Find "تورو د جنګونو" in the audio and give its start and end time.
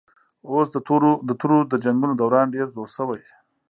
1.41-2.13